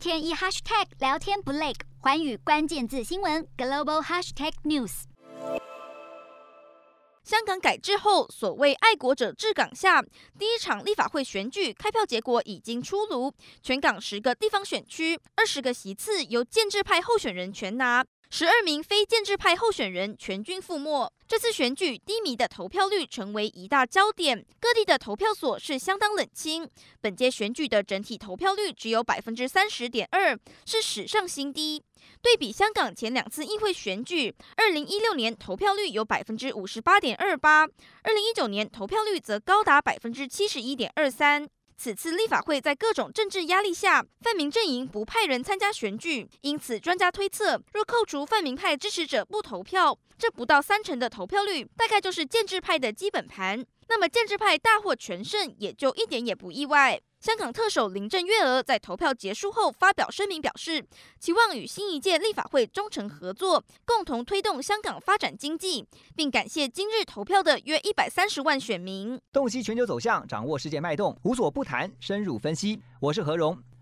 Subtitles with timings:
[0.00, 5.02] 天一 hashtag 聊天不累，环宇关键字新闻 global hashtag news。
[7.22, 10.00] 香港改制后，所谓爱国者治港下，
[10.38, 13.30] 第一场立法会选举开票结果已经出炉，
[13.62, 18.02] 全港十个地方选区二十个席次由建制派候选人全拿。
[18.32, 21.12] 十二名非建制派候选人全军覆没。
[21.26, 26.68] 这次选举低迷的投票率成为一大焦点，各地的投票所是相当冷清。
[27.00, 31.82] 本届选举的整体投票率只有百分之三十点二，是史上新低。
[32.22, 37.62] 对比香港前两次议会选举，二零一六年投票率有百分之五十八点二八，
[38.02, 41.48] 二零一九年投票率则高达百分之七十一点二三。
[41.82, 53.64] 此次立法会在各种政治压力下，泛民阵营不派人参加选举，因此专家推测，若扣除泛民派支持者不投票，这不到三成的投票率，大概就是建制派的基本盘。
[53.90, 57.00] 那么建制派大获全胜，也就一点也不意外。
[57.18, 60.86] 香港特首林郑月娥在投票结束后发表声明，表示
[61.18, 69.20] 期望与新一届立法会忠诚合作，共同推动香港发展经济，并感谢今日投票的约一百三十万选民。
[69.32, 72.80] 洞悉全球走向，掌握世界脉动，无所不谈，深入分析。
[73.00, 73.58] 我是何荣。